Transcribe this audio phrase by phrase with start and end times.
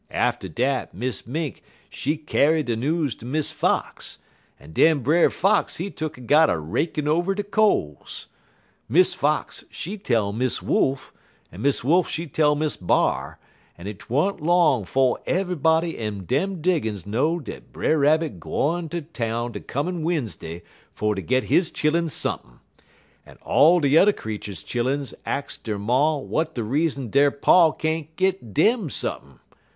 [0.09, 4.17] Atter dat Miss Mink she kyar de news ter Miss Fox,
[4.59, 8.25] en den Brer Fox he tuk'n got a rakin' over de coals.
[8.89, 11.13] Miss Fox she tell Miss Wolf,
[11.51, 13.37] en Miss Wolf she tell Miss B'ar,
[13.77, 19.01] en 't wa'n't long 'fo' ev'ybody in dem diggin's know dat Brer Rabbit gwine ter
[19.01, 20.63] town de comin' We'n'sday
[20.95, 22.57] fer ter git his chilluns sump'n';
[23.27, 28.15] en all de yuther creeturs' chilluns ax der ma w'at de reason der pa can't
[28.15, 29.37] git dem sump'n'.